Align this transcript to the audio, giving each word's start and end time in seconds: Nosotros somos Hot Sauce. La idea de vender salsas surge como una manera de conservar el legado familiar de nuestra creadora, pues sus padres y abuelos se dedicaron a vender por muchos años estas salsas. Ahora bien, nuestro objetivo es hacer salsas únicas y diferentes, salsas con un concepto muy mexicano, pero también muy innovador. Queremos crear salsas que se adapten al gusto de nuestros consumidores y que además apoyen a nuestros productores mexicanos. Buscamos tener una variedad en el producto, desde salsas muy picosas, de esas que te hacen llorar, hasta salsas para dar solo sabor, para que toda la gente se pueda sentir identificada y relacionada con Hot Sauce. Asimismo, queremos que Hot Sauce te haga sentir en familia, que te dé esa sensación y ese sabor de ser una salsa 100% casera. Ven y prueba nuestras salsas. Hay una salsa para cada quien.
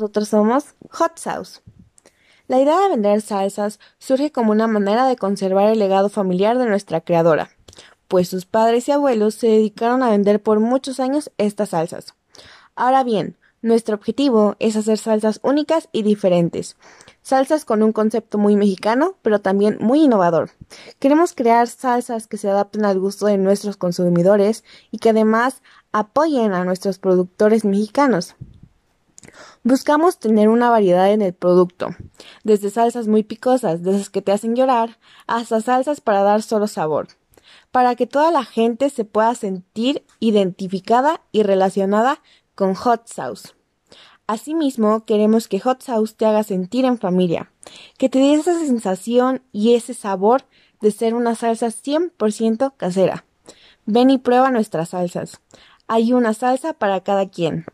Nosotros 0.00 0.28
somos 0.28 0.76
Hot 0.92 1.18
Sauce. 1.18 1.60
La 2.46 2.60
idea 2.60 2.78
de 2.82 2.90
vender 2.90 3.20
salsas 3.20 3.80
surge 3.98 4.30
como 4.30 4.52
una 4.52 4.68
manera 4.68 5.08
de 5.08 5.16
conservar 5.16 5.70
el 5.70 5.80
legado 5.80 6.08
familiar 6.08 6.56
de 6.56 6.66
nuestra 6.66 7.00
creadora, 7.00 7.50
pues 8.06 8.28
sus 8.28 8.46
padres 8.46 8.86
y 8.86 8.92
abuelos 8.92 9.34
se 9.34 9.48
dedicaron 9.48 10.04
a 10.04 10.10
vender 10.10 10.40
por 10.40 10.60
muchos 10.60 11.00
años 11.00 11.32
estas 11.36 11.70
salsas. 11.70 12.14
Ahora 12.76 13.02
bien, 13.02 13.36
nuestro 13.60 13.96
objetivo 13.96 14.54
es 14.60 14.76
hacer 14.76 14.98
salsas 14.98 15.40
únicas 15.42 15.88
y 15.90 16.04
diferentes, 16.04 16.76
salsas 17.22 17.64
con 17.64 17.82
un 17.82 17.90
concepto 17.90 18.38
muy 18.38 18.54
mexicano, 18.54 19.16
pero 19.22 19.40
también 19.40 19.78
muy 19.80 20.04
innovador. 20.04 20.50
Queremos 21.00 21.32
crear 21.32 21.66
salsas 21.66 22.28
que 22.28 22.36
se 22.36 22.48
adapten 22.48 22.84
al 22.84 23.00
gusto 23.00 23.26
de 23.26 23.36
nuestros 23.36 23.76
consumidores 23.76 24.62
y 24.92 24.98
que 24.98 25.10
además 25.10 25.60
apoyen 25.90 26.52
a 26.52 26.64
nuestros 26.64 27.00
productores 27.00 27.64
mexicanos. 27.64 28.36
Buscamos 29.70 30.18
tener 30.18 30.48
una 30.48 30.70
variedad 30.70 31.12
en 31.12 31.20
el 31.20 31.34
producto, 31.34 31.94
desde 32.42 32.70
salsas 32.70 33.06
muy 33.06 33.22
picosas, 33.22 33.82
de 33.82 33.90
esas 33.90 34.08
que 34.08 34.22
te 34.22 34.32
hacen 34.32 34.56
llorar, 34.56 34.96
hasta 35.26 35.60
salsas 35.60 36.00
para 36.00 36.22
dar 36.22 36.40
solo 36.40 36.66
sabor, 36.68 37.08
para 37.70 37.94
que 37.94 38.06
toda 38.06 38.30
la 38.30 38.46
gente 38.46 38.88
se 38.88 39.04
pueda 39.04 39.34
sentir 39.34 40.06
identificada 40.20 41.20
y 41.32 41.42
relacionada 41.42 42.22
con 42.54 42.72
Hot 42.76 43.08
Sauce. 43.08 43.50
Asimismo, 44.26 45.04
queremos 45.04 45.48
que 45.48 45.60
Hot 45.60 45.82
Sauce 45.82 46.14
te 46.16 46.24
haga 46.24 46.44
sentir 46.44 46.86
en 46.86 46.96
familia, 46.96 47.52
que 47.98 48.08
te 48.08 48.20
dé 48.20 48.32
esa 48.32 48.58
sensación 48.58 49.42
y 49.52 49.74
ese 49.74 49.92
sabor 49.92 50.46
de 50.80 50.92
ser 50.92 51.12
una 51.12 51.34
salsa 51.34 51.66
100% 51.66 52.72
casera. 52.74 53.26
Ven 53.84 54.08
y 54.08 54.16
prueba 54.16 54.50
nuestras 54.50 54.88
salsas. 54.88 55.42
Hay 55.88 56.14
una 56.14 56.32
salsa 56.32 56.72
para 56.72 57.02
cada 57.02 57.28
quien. 57.28 57.66